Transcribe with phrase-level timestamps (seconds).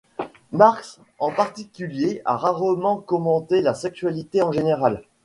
[0.51, 5.03] Marx en particulier à rarement commenté la sexualité en général.